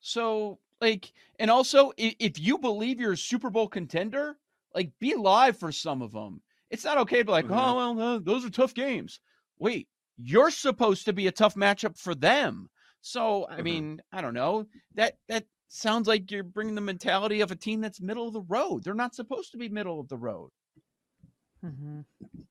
So, 0.00 0.58
like, 0.80 1.12
and 1.38 1.50
also, 1.50 1.92
if, 1.96 2.38
you 2.40 2.58
believe 2.58 3.00
you're 3.00 3.12
a 3.12 3.16
Super 3.16 3.50
Bowl 3.50 3.68
contender, 3.68 4.36
like, 4.74 4.90
be 4.98 5.14
live 5.14 5.56
for 5.56 5.70
some 5.70 6.02
of 6.02 6.12
them. 6.12 6.42
It's 6.70 6.84
not 6.84 6.98
okay 6.98 7.18
to 7.18 7.24
be 7.24 7.30
like, 7.32 7.46
Mhm. 7.46 7.56
oh 7.56 7.76
well, 7.76 7.94
no, 7.94 8.18
those 8.18 8.44
are 8.44 8.50
tough 8.50 8.74
games. 8.74 9.20
Wait, 9.58 9.88
you're 10.16 10.50
supposed 10.50 11.04
to 11.04 11.12
be 11.12 11.28
a 11.28 11.32
tough 11.32 11.54
matchup 11.54 11.96
for 11.98 12.14
them. 12.14 12.68
So, 13.00 13.46
I 13.48 13.58
Mhm. 13.60 13.64
mean, 13.64 14.02
I 14.10 14.20
don't 14.20 14.34
know. 14.34 14.66
That 14.94 15.18
that 15.28 15.46
sounds 15.74 16.06
like 16.06 16.30
you're 16.30 16.42
bringing 16.44 16.74
the 16.74 16.80
mentality 16.80 17.40
of 17.40 17.50
a 17.50 17.56
team 17.56 17.80
that's 17.80 18.00
middle 18.00 18.26
of 18.28 18.34
the 18.34 18.42
road. 18.42 18.84
They're 18.84 18.94
not 18.94 19.14
supposed 19.14 19.52
to 19.52 19.58
be 19.58 19.68
middle 19.68 19.98
of 20.00 20.08
the 20.08 20.16
road. 20.18 20.50
Mm-hmm. 21.64 22.00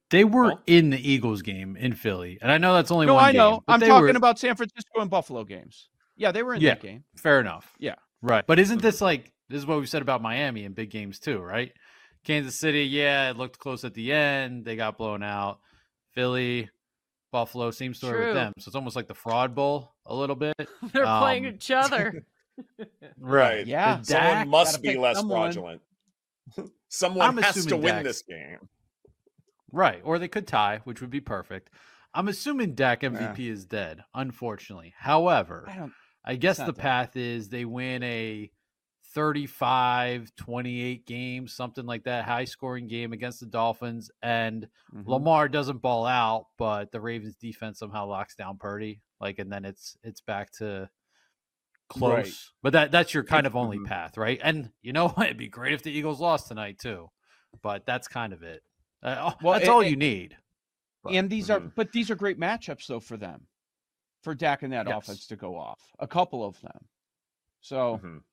They 0.10 0.24
were 0.24 0.44
Well- 0.48 0.62
in 0.68 0.90
the 0.90 1.10
Eagles 1.12 1.42
game 1.42 1.76
in 1.76 1.94
Philly, 1.94 2.38
and 2.42 2.52
I 2.52 2.58
know 2.58 2.74
that's 2.74 2.92
only 2.92 3.06
one. 3.08 3.16
No, 3.16 3.20
I 3.20 3.32
know. 3.32 3.52
game, 3.52 3.60
I'm 3.68 3.80
talking 3.82 4.02
were- 4.02 4.10
about 4.18 4.40
San 4.40 4.56
Francisco 4.56 5.00
and 5.02 5.10
Buffalo 5.10 5.44
games. 5.44 5.90
Yeah, 6.16 6.32
they 6.32 6.44
were 6.44 6.54
in 6.56 6.62
Yeah. 6.62 6.76
that 6.76 6.82
game. 6.82 7.04
Fair 7.18 7.40
enough. 7.40 7.74
Yeah. 7.80 7.96
Right. 8.22 8.46
But 8.46 8.60
isn't 8.60 8.82
this 8.82 9.02
like 9.02 9.32
this 9.50 9.58
is 9.60 9.66
what 9.66 9.80
we 9.80 9.86
said 9.86 10.02
about 10.02 10.22
Miami 10.22 10.64
in 10.64 10.74
big 10.74 10.90
games 10.92 11.20
too, 11.20 11.40
right? 11.40 11.72
Kansas 12.24 12.58
City, 12.58 12.84
yeah, 12.84 13.32
it 13.32 13.38
looked 13.38 13.58
close 13.60 13.84
at 13.84 13.94
the 13.96 14.14
end. 14.14 14.64
They 14.64 14.76
got 14.76 14.98
blown 14.98 15.24
out. 15.24 15.60
Philly, 16.14 16.70
Buffalo, 17.32 17.72
same 17.72 17.94
story 17.94 18.14
True. 18.18 18.26
with 18.28 18.36
them. 18.36 18.54
So 18.60 18.70
it's 18.70 18.76
almost 18.76 18.96
like 18.96 19.08
the 19.08 19.14
fraud 19.16 19.56
bowl 19.56 19.96
a 20.06 20.14
little 20.16 20.36
bit. 20.36 20.54
They're 20.94 21.06
playing 21.06 21.48
Um, 21.48 21.54
each 21.56 21.72
other. 21.72 22.24
Right. 23.20 23.66
Yeah. 23.68 24.02
Someone 24.02 24.50
must 24.50 24.82
be 24.82 24.98
less 24.98 25.18
someone. 25.18 25.52
fraudulent. 25.54 25.82
Someone 26.90 27.28
I'm 27.28 27.38
has 27.44 27.66
to 27.68 27.78
win 27.78 27.96
Dak- 27.96 28.04
this 28.04 28.22
game. 28.24 28.68
Right. 29.72 30.02
Or 30.04 30.20
they 30.20 30.28
could 30.28 30.48
tie, 30.48 30.82
which 30.84 31.00
would 31.02 31.10
be 31.10 31.22
perfect. 31.22 31.70
I'm 32.14 32.28
assuming 32.28 32.76
Dak 32.76 33.02
MVP 33.02 33.40
is 33.40 33.66
dead, 33.66 34.04
unfortunately. 34.14 34.94
However, 34.98 35.66
I 35.70 35.76
don't. 35.78 35.94
I 36.26 36.36
guess 36.36 36.58
the 36.58 36.66
that. 36.66 36.78
path 36.78 37.16
is 37.16 37.48
they 37.50 37.64
win 37.66 38.04
a 38.04 38.52
35 39.16 40.32
28 40.36 41.06
game, 41.06 41.48
something 41.48 41.86
like 41.86 42.04
that, 42.04 42.26
high 42.26 42.46
scoring 42.46 42.88
game 42.88 43.14
against 43.14 43.40
the 43.40 43.46
Dolphins. 43.46 44.12
And 44.22 44.68
Mhm. 44.94 45.08
Lamar 45.08 45.48
doesn't 45.48 45.82
ball 45.82 46.06
out, 46.06 46.48
but 46.58 46.92
the 46.92 47.00
Ravens 47.02 47.36
defense 47.36 47.80
somehow 47.80 48.06
locks 48.08 48.36
down 48.36 48.58
Purdy. 48.58 49.02
Like, 49.20 49.40
and 49.40 49.52
then 49.52 49.66
it's 49.66 49.98
it's 50.04 50.22
back 50.22 50.52
to 50.54 50.90
close. 51.92 52.14
Right. 52.16 52.34
But 52.64 52.74
that 52.74 52.92
that's 52.92 53.14
your 53.14 53.24
kind 53.24 53.46
of 53.48 53.56
only 53.56 53.78
Mhm. 53.78 53.86
path, 53.88 54.18
right? 54.18 54.40
And 54.44 54.72
you 54.82 54.94
know? 54.94 55.14
It'd 55.18 55.38
be 55.38 55.48
great 55.50 55.74
if 55.74 55.84
the 55.84 55.92
Eagles 55.92 56.20
lost 56.20 56.48
tonight 56.48 56.78
too. 56.80 57.10
But 57.62 57.86
that's 57.86 58.08
kind 58.08 58.34
of 58.34 58.44
it. 58.44 58.62
Uh, 59.04 59.34
Well, 59.42 59.54
that's 59.54 59.68
a- 59.68 59.72
all 59.72 59.82
a- 59.82 59.88
you 59.88 59.96
need. 59.96 60.38
But- 61.04 61.14
And 61.14 61.30
these 61.30 61.50
are, 61.50 61.60
Mhm. 61.60 61.74
but 61.76 61.92
these 61.92 62.10
are 62.12 62.16
great 62.16 62.40
matchups 62.40 62.88
though 62.88 63.00
for 63.00 63.18
them, 63.18 63.48
for 64.22 64.34
Dak 64.36 64.62
and 64.64 64.72
that 64.74 64.88
Yes. 64.88 64.98
offense 65.04 65.28
to 65.28 65.36
go 65.36 65.58
off. 65.58 65.82
A 66.00 66.08
couple 66.08 66.46
of 66.46 66.60
them. 66.62 66.88
So 67.62 67.98
Mhm. 67.98 68.24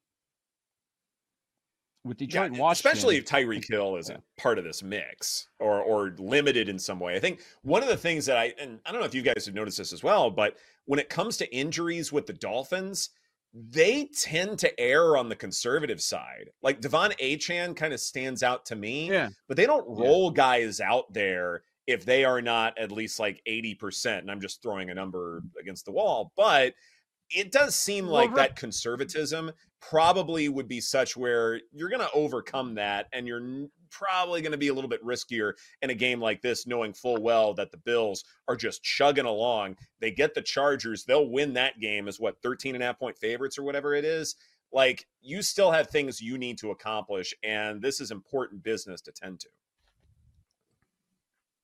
with 2.05 2.21
Yeah, 2.21 2.27
Detroit 2.27 2.50
and 2.53 2.59
Washington, 2.59 2.91
especially 2.93 3.17
if 3.17 3.25
Tyreek 3.25 3.69
Hill 3.69 3.97
isn't 3.97 4.23
part 4.37 4.59
of 4.59 4.65
this 4.65 4.83
mix 4.83 5.49
or 5.59 5.81
or 5.83 6.11
limited 6.19 6.69
in 6.69 6.79
some 6.79 7.00
way. 7.00 7.15
I 7.17 7.21
think 7.21 7.43
one 7.62 7.83
of 7.83 7.88
the 7.88 7.97
things 7.97 8.27
that 8.27 8.37
I 8.37 8.55
and 8.59 8.81
I 8.87 8.93
don't 8.93 9.00
know 9.00 9.07
if 9.07 9.15
you 9.15 9.23
guys 9.23 9.47
have 9.47 9.55
noticed 9.55 9.79
this 9.79 9.93
as 9.93 10.03
well, 10.03 10.31
but 10.31 10.57
when 10.85 10.99
it 11.00 11.09
comes 11.09 11.37
to 11.38 11.55
injuries 11.55 12.12
with 12.12 12.27
the 12.27 12.33
Dolphins, 12.33 13.11
they 13.55 14.07
tend 14.14 14.59
to 14.61 14.81
err 14.81 15.17
on 15.17 15.28
the 15.28 15.37
conservative 15.37 16.00
side. 16.00 16.50
Like 16.62 16.81
De'Von 16.81 17.17
Achane 17.19 17.75
kind 17.75 17.93
of 17.93 18.00
stands 18.00 18.43
out 18.43 18.67
to 18.67 18.76
me, 18.76 19.09
yeah, 19.11 19.28
but 19.47 19.57
they 19.57 19.67
don't 19.67 19.87
Yeah. 19.99 20.05
roll 20.05 20.31
guys 20.31 20.81
out 20.81 21.12
there 21.12 21.62
if 21.87 22.05
they 22.05 22.25
are 22.25 22.43
not 22.43 22.76
at 22.78 22.93
least 22.93 23.19
like 23.19 23.40
80%. 23.47 24.19
And 24.19 24.31
I'm 24.31 24.40
just 24.40 24.62
throwing 24.62 24.90
a 24.90 24.95
number 24.95 25.43
against 25.59 25.87
the 25.87 25.93
wall, 25.93 26.33
but 26.37 26.75
it 27.31 27.53
does 27.53 27.75
seem 27.75 28.07
Well, 28.07 28.15
like 28.15 28.35
that 28.35 28.57
conservatism 28.57 29.53
probably 29.81 30.49
would 30.49 30.69
be 30.69 30.81
such 30.81 31.17
where 31.17 31.61
you're 31.73 31.89
going 31.89 32.01
to 32.01 32.13
overcome 32.13 32.75
that 32.75 33.07
and 33.13 33.27
you're 33.27 33.69
probably 33.91 34.43
going 34.43 34.53
to 34.53 34.59
be 34.59 34.69
a 34.69 34.75
little 34.75 34.91
bit 34.91 35.05
riskier 35.05 35.53
in 35.83 35.91
a 35.91 35.95
game 35.95 36.21
like 36.21 36.43
this 36.43 36.67
knowing 36.67 36.93
full 36.93 37.23
well 37.23 37.55
that 37.55 37.71
the 37.71 37.79
bills 37.79 38.25
are 38.49 38.57
just 38.57 38.83
chugging 38.83 39.25
along. 39.25 39.77
They 40.01 40.11
get 40.11 40.35
the 40.35 40.43
chargers 40.43 41.05
they'll 41.05 41.31
win 41.31 41.55
that 41.55 41.81
game 41.81 42.09
as 42.09 42.19
what 42.19 42.43
13 42.43 42.75
and 42.75 42.83
a 42.83 42.87
half 42.87 42.99
point 42.99 43.17
favorites 43.17 43.59
or 43.59 43.63
whatever 43.63 43.95
it 43.95 44.05
is. 44.05 44.37
Like 44.73 45.07
you 45.21 45.43
still 45.43 45.71
have 45.71 45.89
things 45.89 46.21
you 46.21 46.39
need 46.39 46.59
to 46.59 46.71
accomplish 46.71 47.33
and 47.43 47.81
this 47.81 48.01
is 48.01 48.11
important 48.11 48.63
business 48.63 49.01
to 49.03 49.13
tend 49.13 49.41
to 49.41 49.49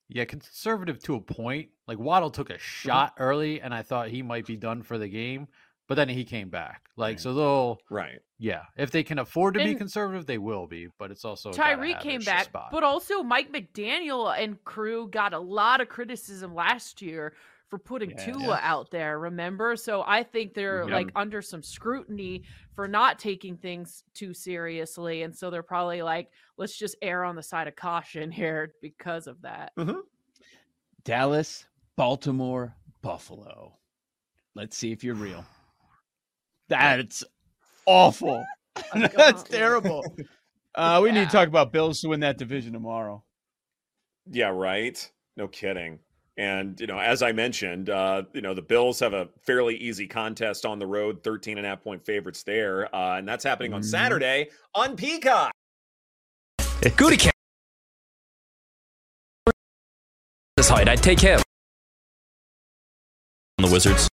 Yeah, 0.09 0.25
conservative 0.25 1.03
to 1.05 1.15
a 1.15 1.21
point. 1.21 1.71
Like 1.87 1.99
Waddle 1.99 2.31
took 2.31 2.51
a 2.51 2.55
uh-huh. 2.55 2.63
shot 2.63 3.15
early, 3.19 3.61
and 3.61 3.75
I 3.75 3.83
thought 3.83 4.09
he 4.09 4.23
might 4.23 4.47
be 4.47 4.57
done 4.57 4.83
for 4.83 4.99
the 4.99 5.09
game, 5.09 5.49
but 5.89 5.95
then 5.95 6.09
he 6.09 6.25
came 6.25 6.51
back. 6.51 6.83
Like 6.97 7.17
Yeah. 7.17 7.23
so, 7.23 7.35
they'll 7.35 7.79
right 7.91 8.21
yeah, 8.45 8.65
if 8.77 8.91
they 8.91 9.03
can 9.03 9.19
afford 9.19 9.55
to 9.55 9.65
be 9.65 9.75
conservative, 9.75 10.27
they 10.27 10.37
will 10.37 10.67
be. 10.67 10.89
But 10.99 11.11
it's 11.11 11.25
also 11.25 11.51
Tyreek 11.51 12.01
came 12.01 12.21
back, 12.21 12.45
spot. 12.45 12.69
but 12.71 12.83
also 12.83 13.23
Mike 13.23 13.51
McDaniel 13.51 14.37
and 14.39 14.63
crew 14.65 15.09
got 15.09 15.33
a 15.33 15.39
lot 15.39 15.81
of 15.81 15.89
criticism 15.89 16.55
last 16.55 17.01
year 17.01 17.33
for 17.75 17.79
putting 17.81 18.11
Yeah. 18.11 18.33
Tua 18.33 18.41
Yeah. 18.47 18.61
out 18.63 18.91
there, 18.93 19.19
remember? 19.19 19.75
So 19.75 20.05
I 20.07 20.23
think 20.23 20.55
they're 20.55 20.89
Yeah. 20.89 20.95
like 20.95 21.11
under 21.17 21.43
some 21.43 21.61
scrutiny 21.63 22.45
for 22.77 22.87
not 22.87 23.19
taking 23.19 23.57
things 23.57 24.05
too 24.15 24.33
seriously. 24.33 25.23
And 25.23 25.35
so 25.37 25.51
they're 25.51 25.65
probably 25.65 26.03
like, 26.03 26.31
let's 26.57 26.77
just 26.77 26.95
err 27.03 27.25
on 27.25 27.35
the 27.35 27.43
side 27.43 27.67
of 27.67 27.75
caution 27.75 28.31
here 28.31 28.75
because 28.83 29.27
of 29.27 29.43
that. 29.43 29.73
Dallas, 31.05 31.67
Baltimore, 31.97 32.77
Buffalo. 33.03 33.77
Let's 34.55 34.77
see 34.77 34.93
if 34.93 35.03
you're 35.03 35.17
real. 35.17 35.45
That's 36.69 37.25
awful. 37.87 38.45
That's 38.95 39.43
terrible. 39.43 40.05
Uh, 40.77 41.01
we 41.03 41.11
need 41.11 41.27
to 41.27 41.31
talk 41.33 41.49
about 41.49 41.73
Bills 41.73 42.01
to 42.01 42.09
win 42.09 42.21
that 42.21 42.39
division 42.39 42.73
tomorrow. 42.73 43.25
yeah 44.31 44.49
right 44.49 45.11
no 45.37 45.47
kidding 45.49 45.99
and 46.37 46.81
you 46.81 46.87
know 46.87 46.99
as 46.99 47.23
i 47.23 47.31
mentioned 47.31 47.91
uh 47.91 48.23
you 48.33 48.41
know 48.41 48.55
the 48.55 48.63
bills 48.63 48.99
have 48.99 49.13
a 49.15 49.29
fairly 49.43 49.77
easy 49.77 50.07
contest 50.07 50.67
on 50.67 50.79
the 50.81 50.87
road 50.87 51.23
13 51.23 51.59
and 51.59 51.67
a 51.67 51.69
half 51.71 51.83
point 51.83 52.05
favorites 52.05 52.43
there 52.43 52.93
uh 52.95 53.17
and 53.19 53.29
that's 53.29 53.45
happening 53.45 53.73
on 53.73 53.81
Mhm. 53.83 53.85
saturday 53.85 54.49
on 54.75 54.97
peacock 54.97 55.53
Goody 56.97 57.17
cat. 57.17 57.33
This 60.57 60.69
height, 60.69 60.87
I'd 60.89 61.03
take 61.03 61.19
him. 61.21 61.41
On 63.59 63.65
the 63.67 63.73
Wizards. 63.73 64.09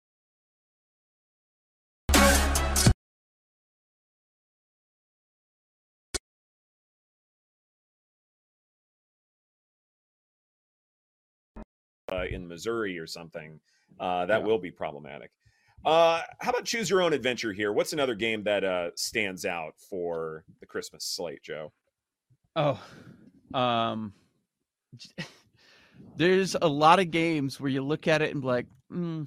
Uh, 12.13 12.25
in 12.31 12.47
Missouri 12.47 12.99
or 12.99 13.07
something, 13.07 13.61
uh, 13.99 14.27
that 14.27 14.41
Yeah. 14.41 14.47
will 14.47 14.59
be 14.59 14.71
problematic. 14.71 15.31
Uh, 15.85 16.23
how 16.41 16.51
about 16.51 16.65
choose 16.65 16.91
your 16.91 17.01
own 17.03 17.13
adventure 17.15 17.53
here? 17.53 17.73
What's 17.73 17.93
another 17.93 18.15
game 18.15 18.43
that 18.45 18.65
uh, 18.65 18.91
stands 18.97 19.45
out 19.47 19.75
for 19.79 20.45
the 20.61 20.67
Christmas 20.67 21.05
slate, 21.05 21.43
Joe? 21.43 21.73
Oh, 22.57 22.83
Um, 23.55 24.13
there's 26.17 26.55
a 26.61 26.69
lot 26.69 26.99
of 27.01 27.11
games 27.11 27.61
where 27.61 27.71
you 27.71 27.83
look 27.83 28.09
at 28.09 28.23
it 28.23 28.33
and 28.33 28.41
be 28.43 28.47
like, 28.47 28.67
mm, 28.93 29.27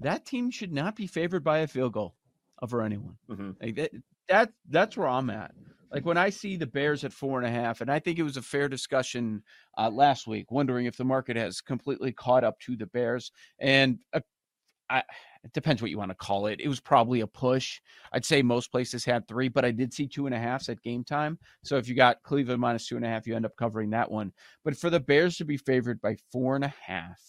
that 0.00 0.24
team 0.24 0.50
should 0.50 0.72
not 0.72 0.96
be 0.96 1.06
favored 1.06 1.44
by 1.44 1.58
a 1.58 1.66
field 1.66 1.92
goal 1.92 2.14
over 2.62 2.82
anyone. 2.82 3.16
Mhm. 3.28 3.56
Like 3.60 3.74
that, 3.76 3.90
that 4.28 4.52
that's 4.68 4.96
where 4.96 5.08
I'm 5.08 5.30
at. 5.30 5.54
Like 5.92 6.06
when 6.06 6.16
I 6.16 6.30
see 6.30 6.56
the 6.56 6.66
Bears 6.66 7.04
at 7.04 7.12
four 7.12 7.38
and 7.38 7.46
a 7.46 7.50
half, 7.50 7.82
and 7.82 7.90
I 7.90 7.98
think 7.98 8.18
it 8.18 8.22
was 8.22 8.38
a 8.38 8.42
fair 8.42 8.68
discussion 8.68 9.42
uh, 9.76 9.90
last 9.90 10.26
week, 10.26 10.50
wondering 10.50 10.86
if 10.86 10.96
the 10.96 11.04
market 11.04 11.36
has 11.36 11.60
completely 11.60 12.12
caught 12.12 12.44
up 12.44 12.58
to 12.60 12.76
the 12.76 12.86
Bears. 12.86 13.30
And 13.58 13.98
uh, 14.14 14.20
I, 14.88 15.02
it 15.44 15.52
depends 15.52 15.82
what 15.82 15.90
you 15.90 15.98
want 15.98 16.10
to 16.10 16.14
call 16.14 16.46
it. 16.46 16.60
It 16.60 16.68
was 16.68 16.80
probably 16.80 17.20
a 17.20 17.26
push. 17.26 17.80
I'd 18.12 18.24
say 18.24 18.42
most 18.42 18.70
places 18.70 19.04
had 19.04 19.28
three, 19.28 19.48
but 19.48 19.64
I 19.64 19.70
did 19.70 19.92
see 19.92 20.06
two 20.06 20.26
and 20.26 20.34
a 20.34 20.38
halfs 20.38 20.68
at 20.68 20.82
game 20.82 21.04
time. 21.04 21.38
So 21.62 21.76
if 21.76 21.88
you 21.88 21.94
got 21.94 22.22
Cleveland 22.22 22.60
minus 22.60 22.86
two 22.86 22.96
and 22.96 23.04
a 23.04 23.08
half, 23.08 23.26
you 23.26 23.36
end 23.36 23.46
up 23.46 23.56
covering 23.58 23.90
that 23.90 24.10
one. 24.10 24.32
But 24.64 24.76
for 24.76 24.88
the 24.88 25.00
Bears 25.00 25.36
to 25.38 25.44
be 25.44 25.56
favored 25.56 26.00
by 26.00 26.16
four 26.30 26.54
and 26.56 26.64
a 26.64 26.74
half 26.86 27.20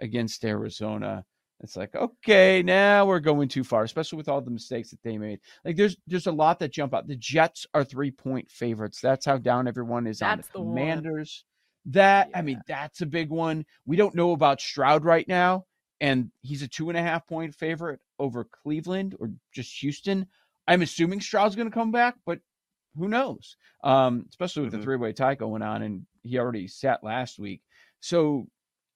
against 0.00 0.44
Arizona, 0.44 1.24
it's 1.60 1.76
like, 1.76 1.94
okay, 1.94 2.62
now 2.62 3.06
we're 3.06 3.20
going 3.20 3.48
too 3.48 3.64
far, 3.64 3.82
especially 3.82 4.18
with 4.18 4.28
all 4.28 4.40
the 4.42 4.50
mistakes 4.50 4.90
that 4.90 5.02
they 5.02 5.16
made. 5.16 5.40
Like 5.64 5.76
there's 5.76 5.96
there's 6.06 6.26
a 6.26 6.32
lot 6.32 6.58
that 6.58 6.72
jump 6.72 6.94
out. 6.94 7.06
The 7.06 7.16
Jets 7.16 7.66
are 7.72 7.84
three 7.84 8.10
point 8.10 8.50
favorites. 8.50 9.00
That's 9.00 9.24
how 9.24 9.38
down 9.38 9.66
everyone 9.66 10.06
is 10.06 10.18
That's 10.18 10.48
on 10.48 10.52
the 10.52 10.60
one. 10.60 10.76
Commanders. 10.76 11.44
That 11.86 12.30
I 12.34 12.42
mean, 12.42 12.60
that's 12.66 13.00
a 13.00 13.06
big 13.06 13.30
one. 13.30 13.64
We 13.86 13.96
don't 13.96 14.14
know 14.14 14.32
about 14.32 14.60
Stroud 14.60 15.04
right 15.04 15.26
now, 15.28 15.66
and 16.00 16.30
he's 16.42 16.62
a 16.62 16.68
two 16.68 16.88
and 16.90 16.98
a 16.98 17.02
half 17.02 17.26
point 17.26 17.54
favorite 17.54 18.00
over 18.18 18.44
Cleveland 18.44 19.14
or 19.18 19.30
just 19.52 19.78
Houston. 19.80 20.26
I'm 20.68 20.82
assuming 20.82 21.20
Stroud's 21.20 21.54
going 21.54 21.70
to 21.70 21.74
come 21.74 21.92
back, 21.92 22.16
but 22.26 22.40
who 22.96 23.08
knows? 23.08 23.56
Um, 23.84 24.26
especially 24.28 24.64
with 24.64 24.72
Mhm. 24.74 24.78
the 24.78 24.82
three 24.82 24.96
way 24.96 25.12
tie 25.12 25.36
going 25.36 25.62
on, 25.62 25.82
and 25.82 26.06
he 26.24 26.38
already 26.38 26.66
sat 26.66 27.04
last 27.04 27.38
week. 27.38 27.62
So, 28.00 28.48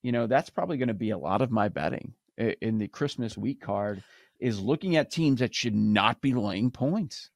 you 0.03 0.11
know, 0.11 0.27
that's 0.27 0.51
probably 0.51 0.77
going 0.77 0.89
to 0.89 0.95
be 0.95 1.11
a 1.11 1.19
lot 1.19 1.43
of 1.43 1.51
my 1.53 1.69
betting 1.69 2.13
in 2.41 2.79
the 2.79 2.89
Christmas 2.89 3.37
week 3.37 3.61
card 3.61 4.03
is 4.39 4.61
looking 4.61 4.97
at 4.97 5.11
teams 5.11 5.41
that 5.41 5.55
should 5.55 5.75
not 5.75 6.21
be 6.21 6.35
laying 6.35 6.71
points. 6.71 7.31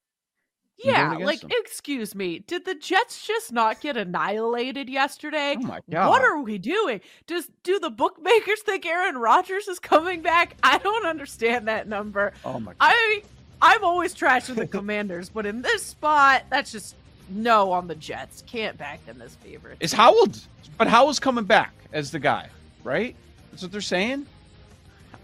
Yeah, 0.77 1.17
like 1.21 1.41
them. 1.41 1.51
excuse 1.53 2.15
me, 2.15 2.41
did 2.41 2.65
the 2.65 2.75
Jets 2.75 3.27
just 3.27 3.53
not 3.53 3.81
get 3.81 3.97
annihilated 3.97 4.91
yesterday? 4.91 5.55
Oh 5.57 5.63
my 5.63 5.81
god. 5.89 6.11
What 6.11 6.23
are 6.23 6.41
we 6.41 6.59
doing? 6.59 7.01
Does 7.27 7.49
do 7.63 7.79
the 7.79 7.91
bookmakers 7.91 8.61
think 8.63 8.85
Aaron 8.85 9.17
Rodgers 9.17 9.69
is 9.69 9.79
coming 9.79 10.21
back? 10.21 10.57
I 10.63 10.79
don't 10.79 11.07
understand 11.07 11.69
that 11.69 11.89
number. 11.89 12.33
Oh 12.45 12.59
my 12.59 12.73
God. 12.73 12.77
I 12.81 13.23
I'm 13.63 13.85
always 13.85 14.15
trashing 14.15 14.57
the 14.57 14.67
Commanders, 14.67 15.29
but 15.29 15.47
in 15.47 15.63
this 15.63 15.85
spot, 15.85 16.45
that's 16.51 16.73
just 16.73 16.97
no 17.31 17.71
on 17.73 17.87
the 17.87 17.95
Jets. 17.95 18.43
Can't 18.47 18.77
back 18.77 19.05
them 19.07 19.23
as 19.23 19.37
favorites. 19.37 19.79
Is 19.81 19.93
Howell, 19.93 20.29
but 20.77 20.89
Howell's 20.89 21.21
coming 21.21 21.45
back 21.45 21.73
as 21.93 22.11
the 22.11 22.19
guy, 22.19 22.49
right? 22.83 23.15
That's 23.51 23.63
what 23.63 23.73
they're 23.73 23.81
saying. 23.81 24.27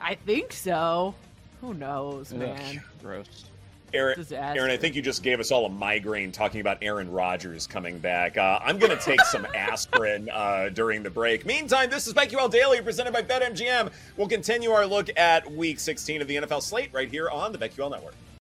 I 0.03 0.15
think 0.15 0.53
so. 0.53 1.15
Who 1.61 1.75
knows, 1.75 2.33
Ugh, 2.33 2.39
man? 2.39 2.83
gross. 3.03 3.45
Erin, 3.93 4.17
Disaster. 4.17 4.61
Erin, 4.61 4.71
I 4.71 4.77
think 4.77 4.95
you 4.95 5.03
just 5.03 5.23
gave 5.23 5.41
us 5.41 5.51
all 5.51 5.67
a 5.67 5.69
migraine 5.69 6.31
talking 6.31 6.61
about 6.61 6.79
Aaron 6.81 7.11
Rodgers 7.11 7.67
coming 7.67 7.99
back. 7.99 8.37
Uh, 8.39 8.61
I'm 8.63 8.79
going 8.79 8.97
to 8.97 9.05
take 9.05 9.21
some 9.23 9.45
aspirin 9.55 10.31
uh, 10.33 10.69
during 10.73 11.03
the 11.03 11.11
break. 11.11 11.45
Meantime, 11.45 11.91
this 11.91 12.07
is 12.07 12.15
BetQL 12.15 12.51
Daily 12.51 12.81
presented 12.81 13.13
by 13.13 13.23
BetMGM. 13.23 13.91
We'll 14.17 14.29
continue 14.29 14.71
our 14.71 14.87
look 14.87 15.09
at 15.19 15.51
Week 15.53 15.81
16 15.81 16.23
of 16.23 16.29
the 16.29 16.37
NFL 16.37 16.63
slate 16.63 16.91
right 16.93 17.11
here 17.11 17.29
on 17.31 17.53
the 17.53 17.59
BetQL 17.59 17.91
Network. 17.91 18.15